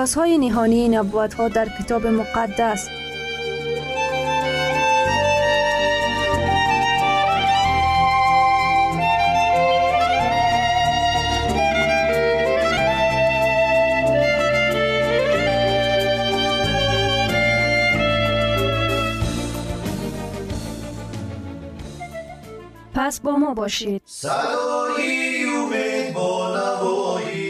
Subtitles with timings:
[0.00, 2.88] رازهای نهانی نبوت ها در کتاب مقدس.
[22.94, 24.02] پس با ما باشید.
[24.06, 27.49] صدای امید با نوای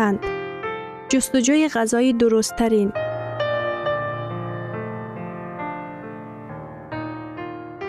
[0.00, 0.24] قند
[1.08, 2.92] جستجوی غذای درست ترین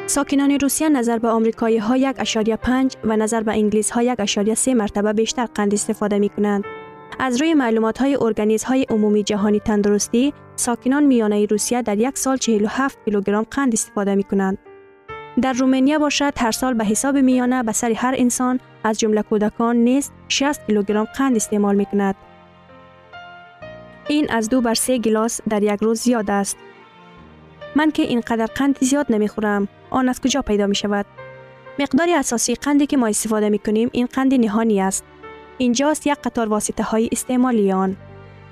[0.08, 4.20] ساکنان روسیه نظر به آمریکایی ها یک اشاریه پنج و نظر به انگلیس ها یک
[4.20, 6.64] اشاریه سه مرتبه بیشتر قند استفاده می کنند.
[7.20, 12.38] از روی معلومات های ارگانیز های عمومی جهانی تندرستی، ساکنان میانه روسیه در یک سال
[12.38, 14.71] 47 کیلوگرم قند استفاده می کنند.
[15.42, 19.76] در رومانیا باشد هر سال به حساب میانه به سر هر انسان از جمله کودکان
[19.76, 22.16] نیز 60 کیلوگرم قند استعمال می کند.
[24.08, 26.58] این از دو بر سه گلاس در یک روز زیاد است.
[27.76, 29.68] من که اینقدر قند زیاد نمی خورم.
[29.90, 31.06] آن از کجا پیدا می شود؟
[31.80, 35.04] مقدار اساسی قندی که ما استفاده می کنیم این قند نهانی است.
[35.58, 37.98] اینجاست یک قطار واسطه های استعمالی آن.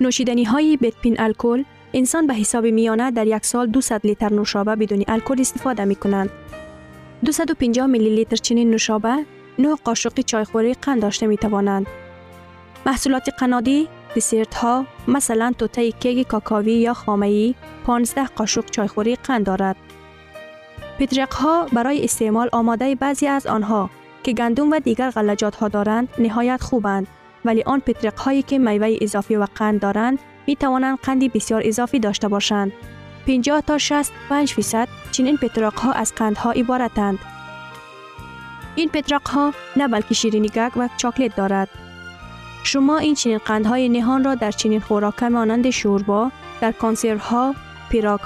[0.01, 5.03] نوشیدنی های بدپین الکل انسان به حساب میانه در یک سال 200 لیتر نوشابه بدون
[5.07, 6.29] الکل استفاده می کنند.
[7.24, 9.25] 250 میلی لیتر چنین نوشابه
[9.60, 11.88] 9 قاشق چایخوری قند داشته می توانند.
[12.86, 17.56] محصولات قنادی دسرت ها مثلا توته کیک کاکاوی یا خامه
[17.86, 19.75] 15 قاشق چایخوری قند دارد.
[21.00, 23.89] پترق ها برای استعمال آماده بعضی از آنها
[24.24, 27.07] که گندم و دیگر غلجات ها دارند نهایت خوبند
[27.45, 32.00] ولی آن پترق هایی که میوه اضافی و قند دارند می توانند قندی بسیار اضافی
[32.00, 32.71] داشته باشند.
[33.29, 37.19] 50 تا 65 فیصد چنین پترق ها از قندها عبارتند.
[38.75, 41.69] این پترق ها نه بلکه شیرینی گگ و چاکلت دارد.
[42.63, 46.31] شما این چنین قندهای نهان را در چنین خوراک مانند شوربا،
[46.61, 47.55] در کنسروها،
[47.89, 48.21] پیراک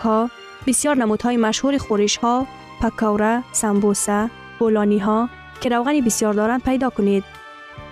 [0.67, 2.47] بسیار نمودهای مشهور خورش ها،
[2.81, 4.29] پکوره، سمبوسه،
[4.59, 5.29] بولانی ها
[5.61, 7.23] که روغن بسیار دارند پیدا کنید.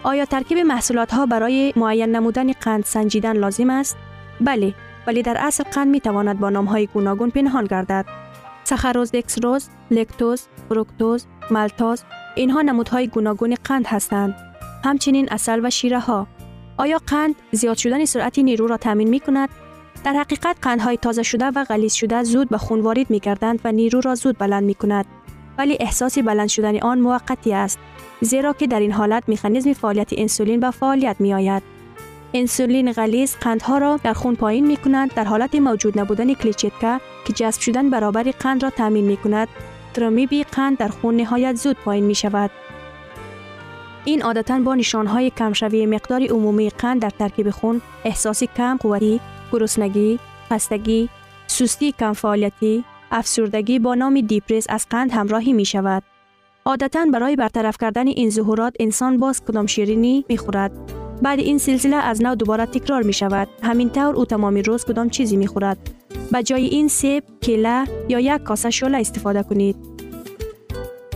[0.03, 3.97] آیا ترکیب محصولات ها برای معین نمودن قند سنجیدن لازم است؟
[4.41, 4.73] بله،
[5.07, 8.06] ولی در اصل قند می تواند با نام های گوناگون پنهان گردد.
[8.63, 12.03] سخروز، دکسروز، لکتوز، فروکتوز، مالتوز
[12.36, 14.36] اینها نمودهای گوناگون قند هستند.
[14.83, 16.27] همچنین اصل و شیره ها.
[16.77, 19.50] آیا قند زیاد شدن سرعت نیرو را تامین می کند؟
[20.03, 23.71] در حقیقت قندهای تازه شده و غلیظ شده زود به خون وارد می کردند و
[23.71, 25.06] نیرو را زود بلند می کند.
[25.57, 27.80] ولی احساس بلند شدن آن موقتی است
[28.21, 31.63] زیرا که در این حالت مکانیزم فعالیت انسولین به فعالیت می آید.
[32.33, 37.33] انسولین غلیظ قندها را در خون پایین می کند در حالت موجود نبودن کلیچتکا که
[37.33, 39.47] جذب شدن برابر قند را تامین می کند
[39.93, 42.51] ترمیبی قند در خون نهایت زود پایین می شود.
[44.05, 49.19] این عادتا با نشانهای کمشوی مقدار عمومی قند در ترکیب خون، احساس کم قوتی،
[49.51, 50.19] گرسنگی،
[50.51, 51.09] خستگی،
[51.47, 56.03] سستی کم فعالیتی، افسردگی با نام دیپرس از قند همراهی می شود.
[56.65, 60.71] عادتا برای برطرف کردن این ظهورات انسان باز کدام شیرینی می خورد.
[61.21, 63.47] بعد این سلسله از نو دوباره تکرار می شود.
[63.62, 65.77] همین طور او تمام روز کدام چیزی می خورد.
[66.31, 69.75] به جای این سیب، کله یا یک کاسه شله استفاده کنید.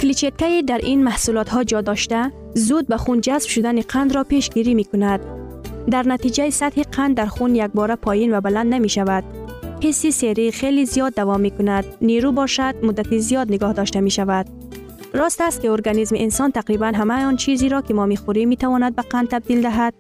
[0.02, 4.74] کلیچتکه در این محصولات ها جا داشته زود به خون جذب شدن قند را پیشگیری
[4.74, 5.20] می کند.
[5.92, 9.24] در نتیجه سطح قند در خون یک بار پایین و بلند نمی شود.
[9.84, 11.86] حسی سری خیلی زیاد دوام می کند.
[12.02, 14.65] نیرو باشد مدت زیاد نگاه داشته می شود.
[15.16, 18.58] راست است که ارگانیسم انسان تقریبا همه آن چیزی را که ما می خوریم می
[18.58, 19.94] تواند به قند تبدیل دهد.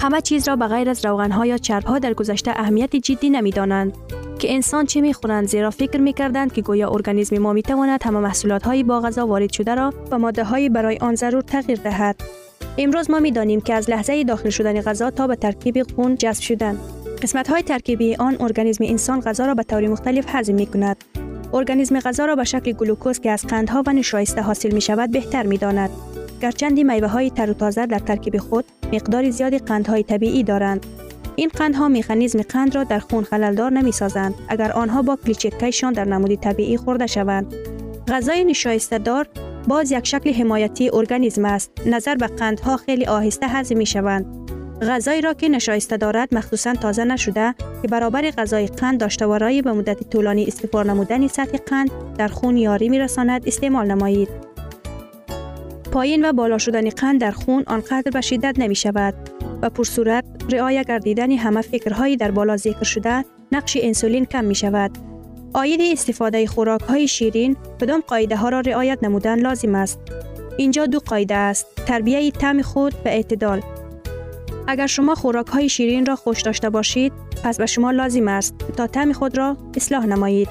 [0.00, 3.30] همه چیز را به غیر از روغن ها یا چرب ها در گذشته اهمیت جدی
[3.30, 3.92] نمی دانند.
[4.38, 8.02] که انسان چه می خورند زیرا فکر می کردند که گویا ارگانیسم ما می تواند
[8.02, 11.78] همه محصولات های با غذا وارد شده را و ماده های برای آن ضرور تغییر
[11.78, 12.20] دهد.
[12.78, 16.42] امروز ما می دانیم که از لحظه داخل شدن غذا تا به ترکیب خون جذب
[16.42, 16.78] شدن
[17.22, 21.27] قسمت های ترکیبی آن ارگانیسم انسان غذا را به طور مختلف هضم می کند.
[21.52, 25.46] ارگانیسم غذا را به شکل گلوکوز که از قندها و نشایسته حاصل می شود بهتر
[25.46, 25.90] می داند.
[26.40, 30.86] گرچند میوه های تر و تازه در ترکیب خود مقدار زیادی قندهای طبیعی دارند.
[31.36, 36.04] این قندها مکانیزم قند را در خون خللدار نمی سازند اگر آنها با کلیچکایشان در
[36.04, 37.54] نمودی طبیعی خورده شوند.
[38.08, 39.28] غذای نشایسته دار
[39.68, 41.70] باز یک شکل حمایتی ارگانیسم است.
[41.86, 44.47] نظر به قندها خیلی آهسته هضم می شوند.
[44.82, 49.26] غذایی را که نشایسته دارد مخصوصا تازه نشده که برابر غذای قند داشته
[49.62, 54.28] به مدت طولانی استفاده نمودن سطح قند در خون یاری می رساند استعمال نمایید.
[55.92, 59.14] پایین و بالا شدن قند در خون آنقدر به شدت نمی شود
[59.62, 64.90] و پرصورت رعایت گردیدن همه فکرهایی در بالا ذکر شده نقش انسولین کم می شود.
[65.54, 70.00] آید استفاده خوراک های شیرین کدام قاعده ها را رعایت نمودن لازم است.
[70.56, 71.66] اینجا دو قاعده است.
[71.86, 73.62] تربیه تم خود و اعتدال.
[74.70, 77.12] اگر شما خوراک های شیرین را خوش داشته باشید،
[77.44, 80.48] پس به شما لازم است تا تم خود را اصلاح نمایید.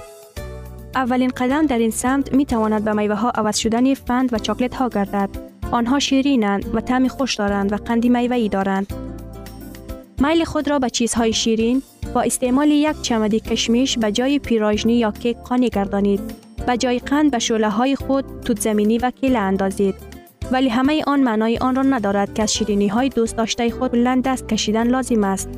[0.96, 4.76] اولین قدم در این سمت می تواند به میوه ها عوض شدن فند و چاکلت
[4.76, 5.30] ها گردد.
[5.72, 8.94] آنها شیرینند و طعم خوش دارند و قندی میوه‌ای دارند.
[10.22, 11.82] میل خود را به چیزهای شیرین
[12.14, 16.22] با استعمال یک چمدی کشمیش به جای پیراژنی یا کیک قانی گردانید.
[16.68, 20.07] به جای قند به شعله های خود توت زمینی و کیله اندازید.
[20.52, 24.24] ولی همه آن معنای آن را ندارد که از شیرینی های دوست داشته خود بلند
[24.24, 25.50] دست کشیدن لازم است.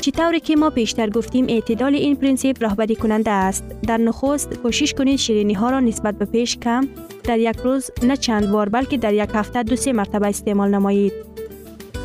[0.00, 3.64] چطوری که ما پیشتر گفتیم اعتدال این پرینسیپ راهبری کننده است.
[3.86, 6.88] در نخست کوشش کنید شیرینی ها را نسبت به پیش کم
[7.24, 11.12] در یک روز نه چند بار بلکه در یک هفته دو سه مرتبه استعمال نمایید.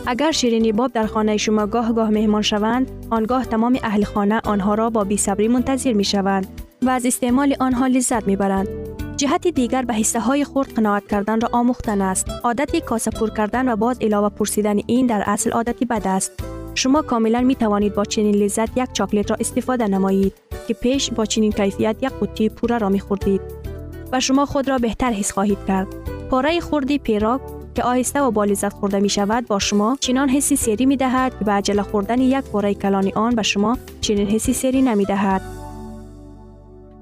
[0.07, 4.73] اگر شیرینی باب در خانه شما گاه گاه مهمان شوند، آنگاه تمام اهل خانه آنها
[4.73, 6.47] را با بیصبری منتظر می شوند
[6.81, 8.67] و از استعمال آنها لذت می برند.
[9.19, 12.27] جهت دیگر به حصه های خرد قناعت کردن را آموختن است.
[12.43, 16.31] عادت کاسه پر کردن و باز علاوه پرسیدن این در اصل عادتی بد است.
[16.75, 20.33] شما کاملا می توانید با چنین لذت یک چاکلت را استفاده نمایید
[20.67, 23.41] که پیش با چنین کیفیت یک قوطی پوره را می خوردید
[24.11, 25.87] و شما خود را بهتر حس خواهید کرد.
[26.29, 27.41] پاره خوردی پیراک
[27.75, 31.39] که آهسته و با لذت خورده می شود با شما چنان حسی سری می دهد
[31.39, 35.58] که به عجله خوردن یک پاره کلانی آن به شما چنین حسی سری نمی دهد.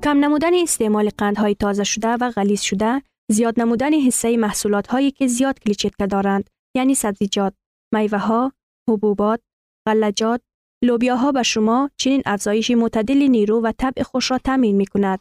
[0.03, 3.01] کم نمودن استعمال قندهای تازه شده و غلیظ شده
[3.31, 7.53] زیاد نمودن حصه محصولات هایی که زیاد کلیچتکه دارند یعنی سبزیجات،
[7.93, 8.53] میوه ها،
[8.89, 9.41] حبوبات،
[9.87, 10.41] غلجات،
[10.83, 15.19] لوبیاها به شما چنین افزایش معتدل نیرو و طبع خوش را تامین می کند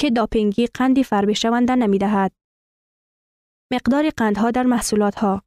[0.00, 2.32] که داپینگی قندی فربشونده نمی دهد.
[3.72, 5.42] مقدار قندها در محصولات ها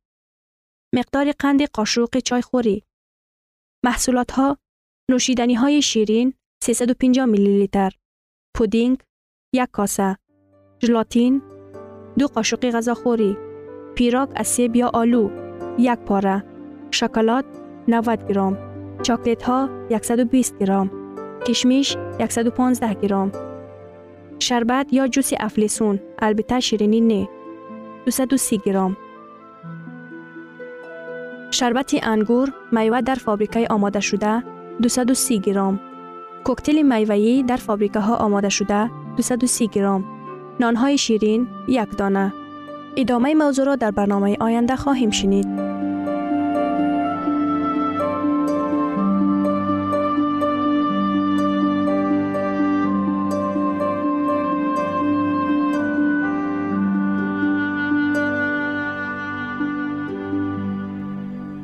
[0.96, 2.84] مقدار قند قاشق چایخوری.
[3.86, 4.58] محصولات ها
[5.12, 6.34] نوشیدنی های شیرین
[6.64, 7.92] 350 میلی لیتر
[8.58, 8.98] پودینگ
[9.54, 10.18] یک کاسه.
[10.82, 11.42] ژلاتین
[12.18, 13.38] دو قاشق غذاخوری
[13.96, 15.30] پیراک از سیب یا آلو
[15.78, 16.44] یک پاره.
[16.92, 17.46] شکلات
[17.88, 18.58] 90 گرم.
[19.04, 19.70] چاکلیت ها
[20.02, 20.92] 120 گرم.
[21.48, 21.98] کشمیش
[22.30, 23.32] 115 گرم.
[24.40, 27.30] شربت یا جوس افلیسون البته شیرینی نه.
[28.06, 28.98] 230 گرم.
[31.52, 34.44] شربت انگور میوه در فابریکه آماده شده
[34.82, 35.80] 230 گرم.
[36.48, 40.04] کوکتل میوه‌ای در فابریکه ها آماده شده 230 گرم.
[40.60, 42.34] نانهای شیرین یک دانه.
[42.98, 45.48] ادامه موضوع را در برنامه آینده خواهیم شنید.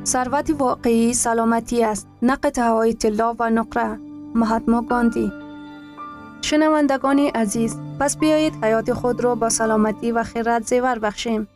[0.05, 2.07] ثروت واقعی سلامتی است.
[2.21, 4.12] نه قطعه های طلا و نقره.
[4.35, 5.31] مهاتما گاندی.
[6.41, 11.47] شنوندگان عزیز پس بیایید حیات خود را با سلامتی و خیرات زیور بخشیم.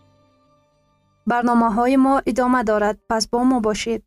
[1.27, 4.06] برنامه های ما ادامه دارد پس با ما باشید.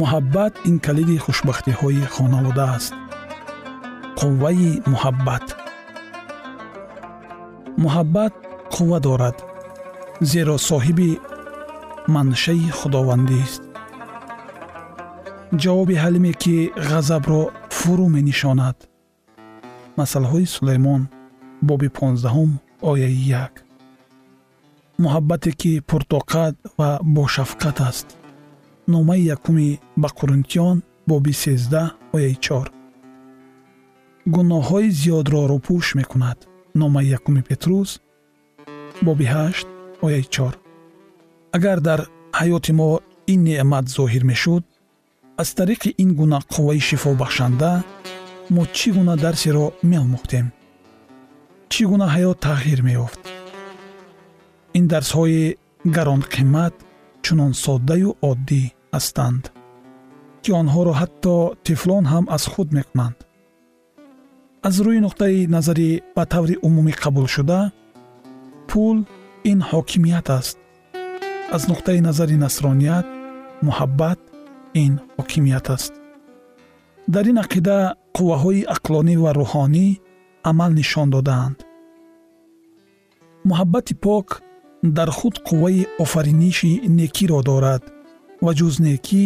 [0.00, 2.94] муҳаббат ин калиди хушбахтиҳои хонавода аст.
[4.20, 5.46] Қувваи муҳаббат.
[7.84, 8.34] Муҳаббат
[8.74, 9.36] қувва дорад
[10.30, 11.10] зеро соҳиби
[12.14, 13.62] маншаи худовандист
[15.62, 16.56] ҷавоби ҳалиме ки
[16.88, 17.42] ғазабро
[17.78, 18.76] фурӯ менишонад.
[19.98, 21.02] Масъалаҳои сулаймон
[21.68, 22.50] боби понздаҳум
[22.90, 23.52] ояи як.
[25.02, 28.08] Муҳаббате ки пуртоқат ва бошафқат аст
[28.94, 29.68] номаи якуми
[30.02, 30.76] ба қуринтиён
[31.08, 32.66] боби сездаҳ ояи чор.
[34.34, 36.38] гуноҳҳои зиёдро рӯпӯш мекунад.
[36.80, 37.90] номаи якуми петрус
[39.06, 39.66] боби ҳашт
[40.06, 40.54] ояи чор.
[41.56, 42.00] агар дар
[42.40, 42.88] ҳаёти мо
[43.32, 44.64] ин неъмат зоҳир мешуд
[45.42, 47.72] аз тариқи ин гуна қувваи шифобахшанда
[48.54, 50.46] мо чӣ гуна дарсеро меомӯхтем?
[51.72, 53.22] чӣ гуна ҳаёт тағйир меёфт?
[54.78, 55.56] ин дарсҳои
[55.96, 56.74] гаронқимат
[57.24, 58.62] чунон соддаю оддӣ
[58.94, 59.44] ҳастанд
[60.42, 61.34] ки онҳоро ҳатто
[61.66, 63.18] тифлон ҳам аз худ мекунанд.
[64.68, 67.60] аз рӯи нуқтаи назари ба таври умумӣ қабулшуда
[68.68, 68.96] пул
[69.50, 70.56] ин ҳокимият аст.
[71.56, 73.06] аз нуқтаи назари насроният
[73.66, 74.20] муҳаббат
[74.84, 75.92] ин ҳокимият аст.
[77.14, 77.78] дар ин ақида
[78.16, 79.86] қувваҳои ақлонӣ ва рӯҳонӣ
[80.50, 81.58] амал нишон додаанд.
[83.48, 84.26] муҳаббати пок
[84.96, 87.82] дар худ қувваи офариниши некиро дорад
[88.44, 89.24] ва ҷуз некӣ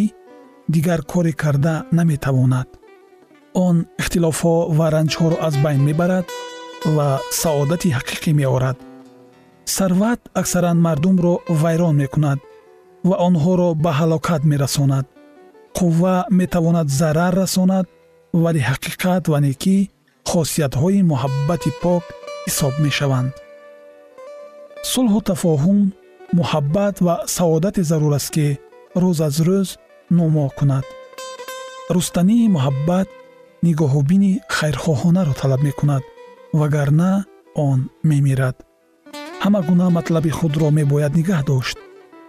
[0.75, 2.69] дигар коре карда наметавонад.
[3.67, 6.27] Он ихтилофҳо ва ранҷҳоро аз байн мебарад
[6.97, 7.09] ва
[7.43, 8.77] саодати ҳақиқӣ меорад.
[9.77, 12.39] Сарват аксаран мардумро вайрон мекунад
[13.09, 15.07] ва онҳоро ба ҳалокат мерасонад.
[15.79, 17.87] Қувва метавонад зарар расонад
[18.43, 19.77] вале ҳақиқат ва некӣ
[20.31, 22.05] хосиятҳои муҳаббати пок
[22.47, 23.33] ҳисоб мешаванд.
[24.93, 25.81] Сулҳу тафоҳум
[26.39, 28.49] муҳаббат ва саодате зарур аст ки
[29.03, 29.69] рӯз аз рӯз
[30.17, 30.87] нумо кунад.
[31.95, 33.09] Рустании муҳаббат
[33.67, 36.03] нигоҳубини хайрхоҳонаро талаб мекунад
[36.61, 37.13] вагарна
[37.69, 37.79] он
[38.11, 38.57] мемирад.
[39.43, 41.77] Ҳама гуна матлаби худро мебояд нигаҳ дошт.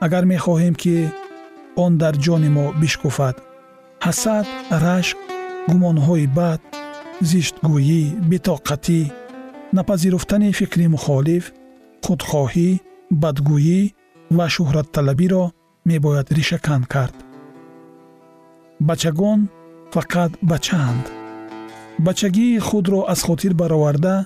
[0.06, 0.96] Агар мехоҳем ки
[1.84, 3.36] он дар ҷони мо бишкуфад
[4.06, 4.46] ҳасад
[4.86, 5.18] рашк
[5.70, 6.62] гумонҳои бад
[7.30, 9.02] зиштгӯӣ битоқатӣ
[9.78, 11.46] напазируфтани фикри мухолиф
[12.06, 12.70] худхоҳӣ
[13.22, 13.80] бадгӯӣ
[14.38, 15.44] ва шӯҳратталабиро
[15.86, 17.16] мебояд ришакан кард.
[18.80, 19.50] Бачагон
[19.94, 21.06] фақат бачаанд.
[22.00, 24.26] Бачагии худро аз хотир бароварда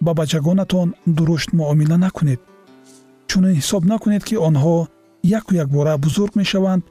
[0.00, 2.40] ба бачагонатон дурушт муомила накунед
[3.28, 4.76] чунин ҳисоб накунед ки онҳо
[5.38, 6.82] яку якбора бузург мешаванд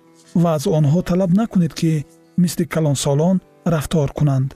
[0.41, 2.05] ва аз онҳо талаб накунед ки
[2.37, 3.41] мисли калонсолон
[3.73, 4.49] рафтор кунанд.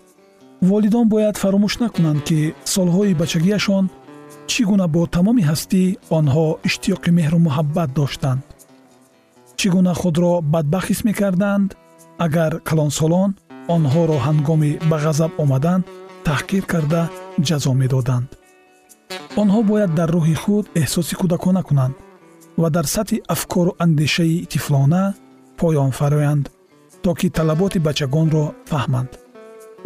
[0.70, 2.39] Волидон бояд фаромӯш накунанд ки
[2.74, 3.86] солҳои бачагиашон
[4.50, 5.84] чӣ гуна бо тамоми ҳастӣ
[6.18, 8.42] онҳо иштиёқи меҳру муҳаббат доштанд
[9.60, 11.70] чӣ гуна худро бадбахт ҳис мекарданд?
[12.25, 13.30] Агар калонсолон
[13.75, 15.80] онҳоро ҳангоми ба ғазаб омадан
[16.28, 17.01] таҳқир карда
[17.48, 18.28] ҷазо медоданд.
[19.42, 21.96] Онҳо бояд дар рӯҳи худ эҳсоси кӯдакона кунанд
[22.62, 25.04] ва дар сатҳи афкору андешаи тифлона
[25.60, 26.46] поён фароянд
[27.04, 29.12] то ки талаботи бачагонро фаҳманд.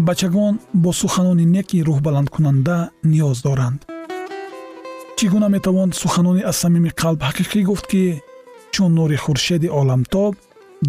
[0.07, 0.53] Бачагон
[0.83, 2.77] бо суханони неки рӯҳбаландкунанда
[3.11, 3.79] ниёз доранд.
[5.17, 8.03] Чӣ гуна метавон суханони аз самими қалб ҳақиқӣ гуфт ки
[8.73, 10.33] чун нури хуршеди оламтоб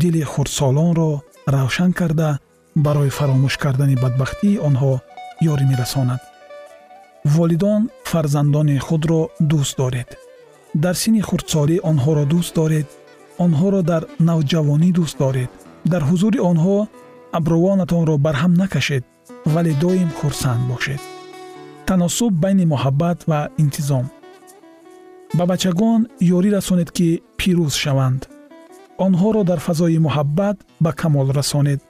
[0.01, 1.11] дили хурдсолонро
[1.55, 2.29] равшан карда
[2.85, 4.93] барои фаромӯш кардани бадбахтии онҳо
[5.53, 6.21] ёрӣ мерасонад.
[7.35, 10.09] Волидон фарзандони худро дӯст доред.
[10.85, 12.87] Дар синни хурдсолӣ онҳоро дӯст доред
[13.45, 15.51] онҳоро дар навҷавонӣ дӯст доред.
[15.93, 16.77] Дар ҳузури онҳо
[17.39, 19.05] абрувонатонро барҳам накашед
[19.53, 21.01] вале доим хурсанд бошед.
[21.87, 24.07] Таносуб байни муҳаббат ва интизом.
[25.39, 26.01] Ба бачагон
[26.37, 27.09] ёрӣ расонед ки
[27.45, 28.23] пирӯз шаванд
[29.07, 31.81] онҳоро дар фазои муҳаббат ба камол расонед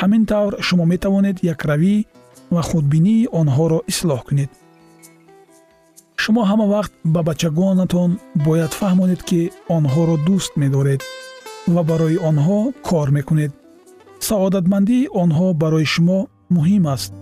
[0.00, 1.94] ҳамин тавр шумо метавонед якравӣ
[2.54, 4.50] ва худбинии онҳоро ислоҳ кунед
[6.22, 8.10] шумо ҳама вақт ба бачагонатон
[8.46, 9.40] бояд фаҳмонед ки
[9.76, 11.00] онҳоро дӯст медоред
[11.74, 13.52] ва барои онҳо кор мекунед
[14.28, 16.18] саодатмандии онҳо барои шумо
[16.56, 17.12] муҳим аст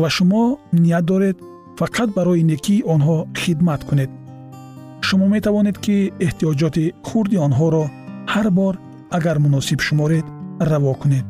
[0.00, 0.44] ва шумо
[0.84, 1.36] ният доред
[1.80, 4.10] фақат барои некии онҳо хидмат кунед
[5.06, 7.84] шумо метавонед ки эҳтиёҷоти хурди онҳоро
[8.32, 8.74] ҳар бор
[9.16, 10.26] агар муносиб шуморед
[10.70, 11.26] раво кунед.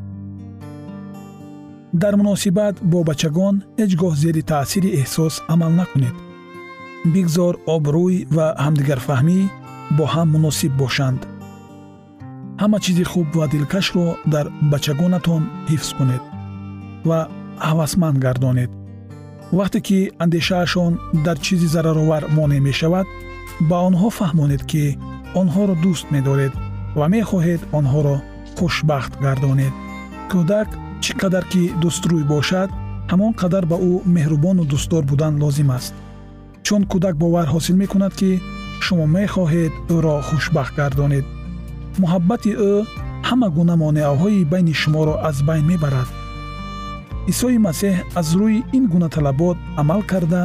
[2.02, 6.16] Дар муносибат бо бачагон ҳеҷ гоҳ зери таъсири эҳсос амал накунед.
[7.14, 9.38] Бигзор обрӯй ва ҳамдигарфаҳмӣ
[9.96, 11.20] бо ҳам муносиб бошанд.
[12.62, 16.22] Ҳама чизи хуб ва дилкашро дар бачагонатон ҳифз кунед
[17.08, 17.20] ва
[17.68, 18.70] ҳавасманд гардонед.
[19.58, 20.92] Вақте ки андешаашон
[21.26, 23.06] дар чизи зараровар монеъ мешавад
[23.68, 24.84] ба онҳо фаҳмонед ки
[25.40, 26.52] онҳоро дӯст медоред
[26.98, 28.16] ва мехоҳед онҳоро
[28.56, 29.74] хушбахт гардонед.
[30.30, 30.68] Кӯдак
[31.02, 32.70] чӣ қадар ки дӯстрӯй бошад
[33.10, 35.94] ҳамон қадар ба ӯ меҳрубону дӯстдор будан лозим аст.
[36.66, 38.30] Чун кӯдак бовар ҳосил мекунад ки
[38.84, 41.26] шумо мехоҳед ӯро хушбахт гардонед.
[42.02, 42.72] Муҳаббати ӯ
[43.28, 46.08] ҳама гуна монеаҳои байни шуморо аз байн мебарад.
[47.32, 50.42] Исои масеҳ аз рӯи ин гуна талабот амал карда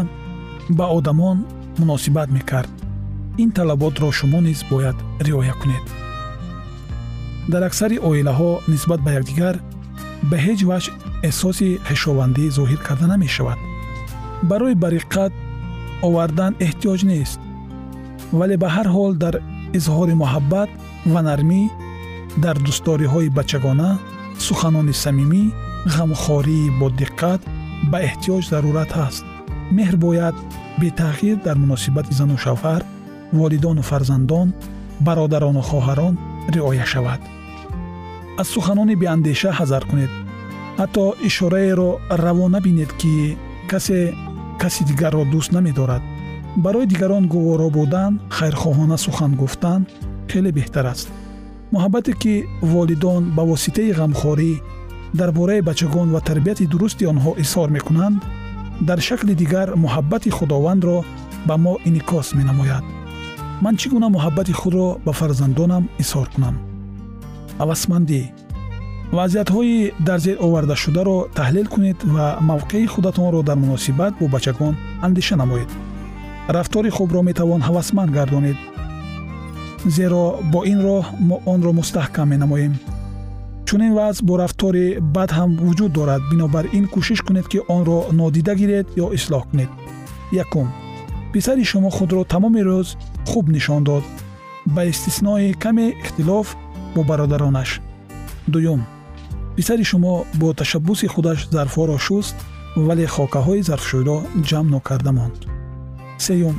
[0.78, 1.38] ба одамон
[1.80, 2.77] муносибат мекард
[3.43, 4.95] ин талаботро шумо низ бояд
[5.26, 5.86] риоя кунед
[7.52, 9.56] дар аксари оилаҳо нисбат ба якдигар
[10.30, 10.91] به هیچ وجه
[11.23, 13.58] احساس خشاوندی ظاهر کرده نمی شود.
[14.43, 15.32] برای بریقت
[16.02, 17.39] آوردن احتیاج نیست.
[18.34, 19.41] ولی به هر حال در
[19.73, 20.69] اظهار محبت
[21.13, 21.69] و نرمی
[22.41, 24.00] در دوستداری های بچگانه
[24.38, 25.54] سخنان صمیمی
[25.97, 27.39] غمخواری با دقت
[27.91, 29.26] به احتیاج ضرورت هست.
[29.71, 30.34] مهر باید
[30.80, 32.82] به تغییر در مناسبت زن و شوهر
[33.32, 34.54] волидону фарзандон
[35.00, 36.18] бародарону хоҳарон
[36.56, 37.22] риоя шавад.
[38.38, 40.12] Аз суханони беандеша ҳазар кунед.
[40.80, 41.90] Ҳатто ишораеро
[42.24, 43.38] раво набинед ки
[43.72, 44.00] касе
[44.62, 46.04] каси дигарро дӯст намедорад.
[46.63, 49.82] Барои дигарон гуворо будан хайрхоҳона сухан гуфтан
[50.32, 51.08] хеле беҳтар аст.
[51.74, 52.34] Муҳаббате ки
[52.74, 54.54] волидон ба воситаи ғамхорӣ
[55.20, 58.18] дар бораи бачагон ва тарбияти дурусти онҳо изҳор мекунанд
[58.88, 60.98] дар шакли дигар муҳаббати худовандро
[61.48, 62.84] ба мо инъикос менамояд
[63.63, 66.56] ман чӣ гуна муҳаббати худро ба фарзандонам изҳор кунам?
[67.62, 68.22] Ҳавасмандӣ
[69.17, 69.76] вазъиятҳои
[70.08, 74.74] дар зер овардашударо таҳлил кунед ва мавқеи худатонро дар муносибат бо бачагон
[75.06, 75.70] андеша намоед.
[76.56, 78.58] Рафтори хубро метавон ҳавасманд гардонед.
[79.96, 82.74] Зеро бо ин роҳ мо онро мустаҳкам менамоем.
[83.67, 88.54] Чунин вазъ бо рафтори бад ҳам вуҷуд дорад бинобар ин кӯшиш кунед ки онро нодида
[88.62, 89.70] гиред ё ислоҳ кунед.
[90.43, 90.67] Якум
[91.34, 92.88] писари шумо худро тамоми рӯз
[93.30, 94.04] хуб нишон дод.
[94.66, 96.48] Ба истиснои каме ихтилоф
[96.96, 97.82] бо бародаронаш.
[98.48, 98.82] Дуюм.
[99.56, 102.36] Писари шумо бо ташаббуси худаш зарфҳоро шуст
[102.76, 105.40] вале хокаҳои зарфшӯйро ҷамъ нокарда монд.
[106.26, 106.56] Сеюм.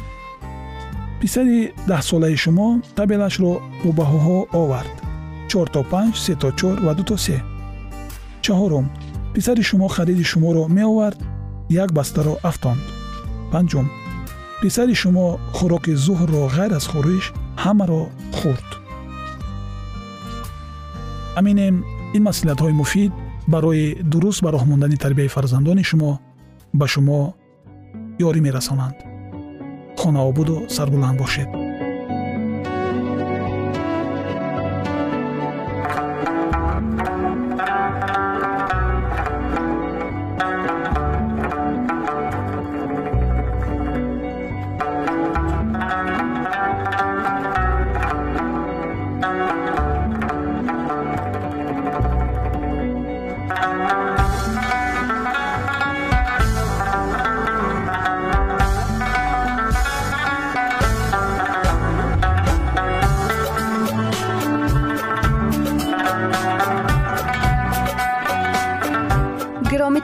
[1.20, 1.58] Писари
[1.90, 3.52] даҳсолаи шумо табелашро
[3.82, 4.94] бо баҳоҳо овард.
[5.50, 7.36] Чор то панҷ се то чор ва ду то се.
[8.44, 8.86] Чаҳорум.
[9.34, 11.20] Писари шумо хариди шуморо меовард
[11.84, 12.82] як бастаро афтонд.
[13.52, 13.86] Панҷум
[14.62, 17.24] писари шумо хӯроки зуҳрро ғайр аз хӯриш
[17.64, 18.02] ҳамаро
[18.38, 18.68] хӯрд
[21.36, 21.76] ҳаминем
[22.16, 23.12] ин маслиҳатҳои муфид
[23.52, 26.10] барои дуруст ба роҳ мондани тарбияи фарзандони шумо
[26.78, 27.20] ба шумо
[28.28, 28.96] ёрӣ мерасонанд.
[30.00, 31.48] Хонаобуду сарбуланд бошед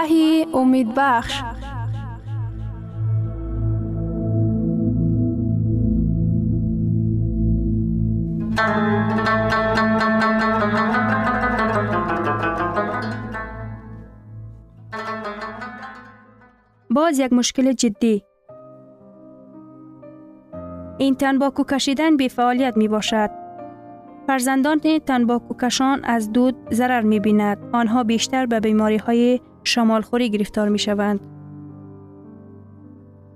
[0.00, 1.42] وحی امید بخش
[16.90, 18.24] باز یک مشکل جدی
[20.98, 23.39] این تنباکو کشیدن بی فعالیت می باشد.
[24.26, 27.58] فرزندان تنباکو کشان از دود ضرر می بیند.
[27.72, 31.20] آنها بیشتر به بیماری های شمالخوری گرفتار می شوند.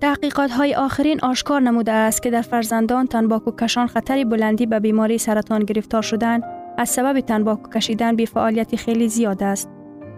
[0.01, 5.17] تحقیقات های آخرین آشکار نموده است که در فرزندان تنباکو کشان خطر بلندی به بیماری
[5.17, 6.41] سرطان گرفتار شدن
[6.77, 9.69] از سبب تنباکو کشیدن بی فعالیت خیلی زیاد است.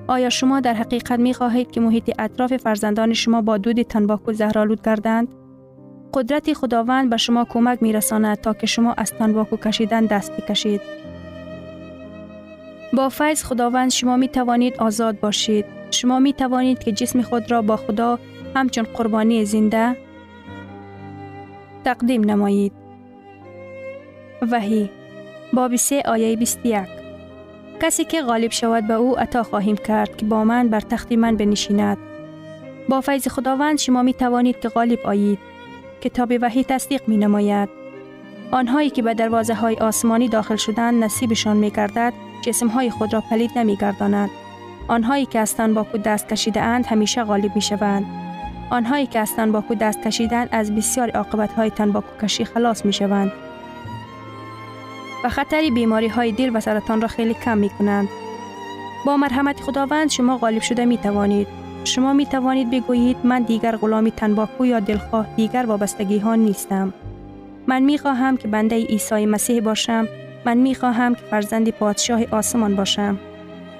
[0.07, 4.81] آیا شما در حقیقت می خواهید که محیط اطراف فرزندان شما با دود تنباکو زهرالود
[4.81, 5.27] گردند؟
[6.17, 10.81] قدرت خداوند به شما کمک می رساند تا که شما از تنباکو کشیدن دست بکشید.
[12.93, 15.65] با فیض خداوند شما می توانید آزاد باشید.
[15.91, 18.19] شما می توانید که جسم خود را با خدا
[18.55, 19.97] همچون قربانی زنده
[21.85, 22.71] تقدیم نمایید.
[24.51, 24.89] وحی
[25.53, 26.87] باب 3 آیه 21
[27.81, 31.35] کسی که غالب شود به او عطا خواهیم کرد که با من بر تخت من
[31.35, 31.97] بنشیند.
[32.89, 35.56] با فیض خداوند شما می توانید که غالب آیید.
[36.01, 37.69] کتاب وحی تصدیق می نماید.
[38.51, 43.21] آنهایی که به دروازه های آسمانی داخل شدن نصیبشان می گردد جسم های خود را
[43.21, 44.29] پلید نمی گرداند.
[44.87, 48.05] آنهایی که از تنباکو دست کشیده اند همیشه غالب می شوند.
[48.69, 53.31] آنهایی که از تنباکو دست کشیدن از بسیار عاقبت های تنباکو کشی خلاص می شوند.
[55.23, 58.07] و خطر بیماری های دل و سرطان را خیلی کم می کنند.
[59.05, 61.56] با مرحمت خداوند شما غالب شده می توانید.
[61.87, 66.93] شما می توانید بگویید من دیگر غلامی تنباکو یا دلخواه دیگر وابستگی ها نیستم.
[67.67, 70.07] من می خواهم که بنده عیسی مسیح باشم.
[70.45, 73.19] من می خواهم که فرزند پادشاه آسمان باشم.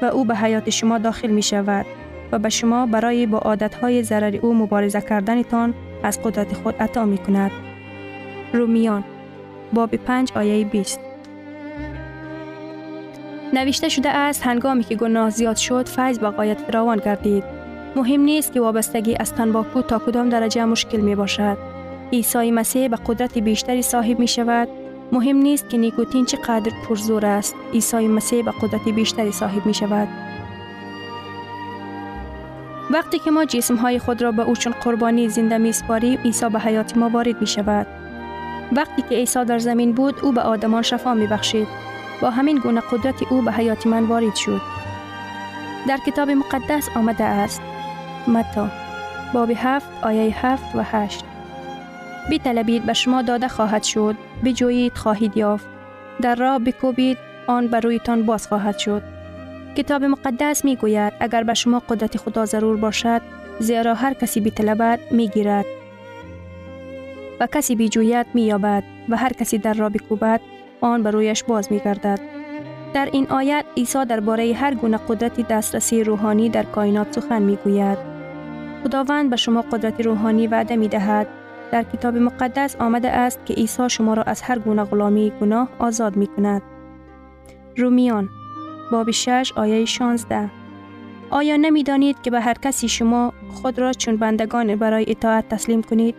[0.02, 1.86] و او به حیات شما داخل می شود
[2.32, 7.18] و به شما برای با عادتهای ضرر او مبارزه کردنتان از قدرت خود عطا می
[7.18, 7.52] کند.
[8.54, 9.04] رومیان
[9.74, 11.00] باب 5 آیه 20
[13.54, 17.57] نوشته شده است هنگامی که گناه زیاد شد فیض با قایت فراوان گردید
[17.98, 21.58] مهم نیست که وابستگی از تنباکو تا کدام درجه مشکل می باشد.
[22.14, 24.68] عیسی مسیح به قدرت بیشتری صاحب می شود.
[25.12, 27.56] مهم نیست که نیکوتین چقدر پرزور است.
[27.74, 30.08] عیسی مسیح به قدرت بیشتری صاحب می شود.
[32.92, 36.50] وقتی که ما جسم های خود را به او چون قربانی زنده می سپاریم عیسی
[36.50, 37.88] به حیات ما وارد می شود.
[38.72, 41.68] وقتی که عیسی در زمین بود او به آدمان شفا می بخشید.
[42.22, 44.62] با همین گونه قدرت او به حیات من وارد شد.
[45.88, 47.62] در کتاب مقدس آمده است
[48.28, 48.68] متا.
[49.34, 51.26] باب هفت آیه هفت و هشت.
[52.30, 55.66] بی طلبید به شما داده خواهد شد بجویید خواهید یافت.
[56.22, 59.04] در راه بکوبید آن بر رویتان باز خواهد شد.
[59.78, 63.22] کتاب مقدس می گوید اگر به شما قدرت خدا ضرور باشد
[63.60, 65.66] زیرا هر کسی بی طلبت می گیرد
[67.40, 70.42] و کسی بی جویت می یابد و هر کسی در را بکوبد
[70.82, 72.20] آن بر رویش باز می گردد
[72.94, 78.17] در این آیت عیسی درباره هر گونه قدرت دسترسی روحانی در کائنات سخن می گوید
[78.84, 81.28] خداوند به شما قدرت روحانی وعده می دهد
[81.72, 86.16] در کتاب مقدس آمده است که عیسی شما را از هر گونه غلامی گناه آزاد
[86.16, 86.62] می کند.
[87.78, 88.30] رومیان
[88.92, 90.50] باب 6 آیه 16
[91.30, 95.82] آیا نمی دانید که به هر کسی شما خود را چون بندگان برای اطاعت تسلیم
[95.82, 96.16] کنید؟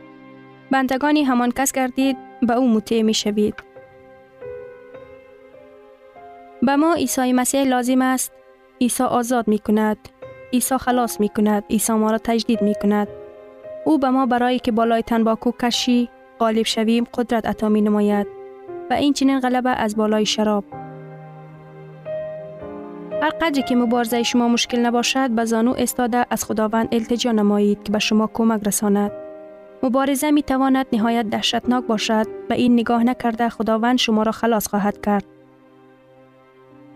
[0.71, 3.55] بندگانی همان کس گردید به او مطیع می شوید.
[6.63, 8.33] به ما عیسی مسیح لازم است.
[8.81, 10.18] عیسی آزاد می کند.
[10.53, 11.65] عیسی خلاص می کند.
[11.71, 13.09] عیسی ما را تجدید می کند.
[13.85, 16.09] او به ما برای که بالای تنباکو کشی
[16.39, 18.27] غالب شویم قدرت عطا می نماید.
[18.91, 20.65] و این چنین غلبه از بالای شراب.
[23.23, 27.93] هر قدری که مبارزه شما مشکل نباشد به زانو استاده از خداوند التجا نمایید که
[27.93, 29.13] به شما کمک رساند.
[29.83, 35.01] مبارزه می تواند نهایت دهشتناک باشد و این نگاه نکرده خداوند شما را خلاص خواهد
[35.01, 35.25] کرد.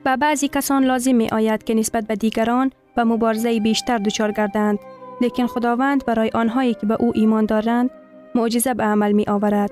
[0.05, 4.79] به بعضی کسان لازم می آید که نسبت به دیگران به مبارزه بیشتر دچار گردند
[5.21, 7.91] لیکن خداوند برای آنهایی که به او ایمان دارند
[8.35, 9.71] معجزه به عمل می آورد.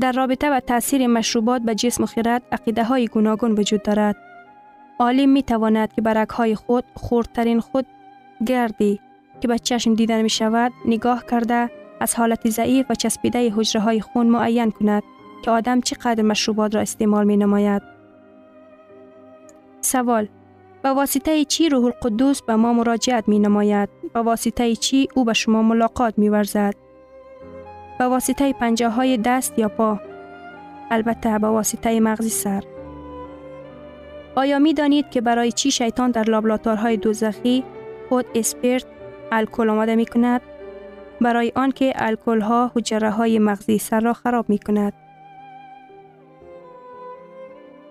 [0.00, 4.16] در رابطه و تاثیر مشروبات به جسم و خیرت عقیده های گوناگون وجود دارد.
[4.98, 7.86] عالم می تواند که برک های خود خوردترین خود
[8.46, 9.00] گردی
[9.40, 14.00] که به چشم دیدن می شود نگاه کرده از حالت ضعیف و چسبیده حجره های
[14.00, 15.02] خون معین کند
[15.44, 17.82] که آدم چقدر مشروبات را استعمال می نماید.
[19.80, 20.28] سوال
[20.84, 25.32] به واسطه چی روح القدوس به ما مراجعت می نماید؟ به واسطه چی او به
[25.32, 26.74] شما ملاقات می ورزد؟
[27.98, 30.00] به واسطه پنجه های دست یا پا؟
[30.90, 32.62] البته به واسطه مغزی سر.
[34.34, 37.64] آیا می دانید که برای چی شیطان در لابلاتارهای دوزخی
[38.08, 38.86] خود اسپرت
[39.32, 40.40] الکل آماده می کند؟
[41.20, 45.03] برای آنکه الکل ها حجره های مغزی سر را خراب می کند.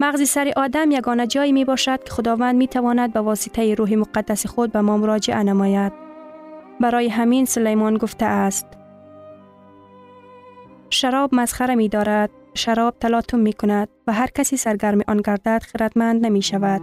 [0.03, 4.45] مغزی سر آدم یگانه جایی می باشد که خداوند می تواند به واسطه روح مقدس
[4.47, 5.93] خود به ما مراجعه نماید.
[6.79, 8.67] برای همین سلیمان گفته است.
[10.89, 16.25] شراب مسخره می دارد، شراب تلاطم می کند و هر کسی سرگرم آن گردد خردمند
[16.25, 16.81] نمی شود.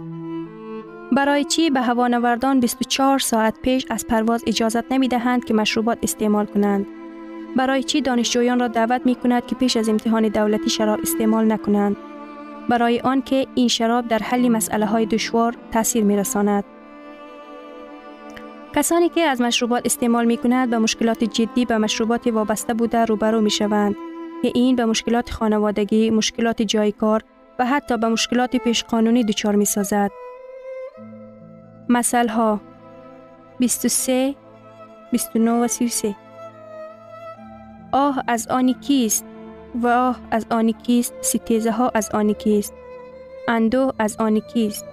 [1.11, 6.45] برای چی به هوانوردان 24 ساعت پیش از پرواز اجازت نمی دهند که مشروبات استعمال
[6.45, 6.85] کنند؟
[7.57, 11.97] برای چی دانشجویان را دعوت می کند که پیش از امتحان دولتی شراب استعمال نکنند؟
[12.71, 16.63] برای آنکه این شراب در حل مسئله های دشوار تاثیر می رساند.
[18.75, 23.41] کسانی که از مشروبات استعمال می کند به مشکلات جدی به مشروبات وابسته بوده روبرو
[23.41, 23.95] می شوند
[24.41, 27.23] که این به مشکلات خانوادگی، مشکلات جای کار
[27.59, 30.11] و حتی به مشکلات پیش قانونی دچار می سازد.
[31.89, 32.61] مثل ها
[33.59, 34.35] 23
[35.11, 36.15] 29 و 33
[37.91, 39.25] آه از آنی کیست
[39.75, 42.73] و آه از آنی کیست؟ ستیزه ها از آنی کیست؟
[43.47, 44.85] اندوه از آنی کیست؟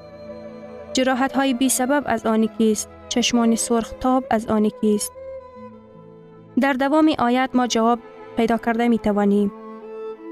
[0.92, 5.12] جراحت های بی سبب از آنی کیست؟ چشمان سرختاب از آنی کیست؟
[6.60, 7.98] در دوام آیت ما جواب
[8.36, 9.52] پیدا کرده می توانیم.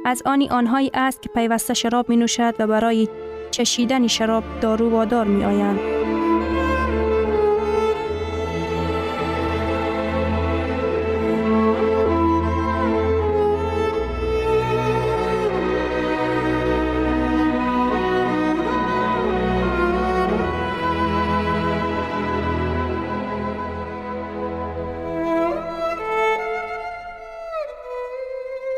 [0.04, 3.08] از آنی آنهایی است که پیوسته شراب می نوشد و برای
[3.50, 5.95] چشیدن شراب دارو وادار می آیند.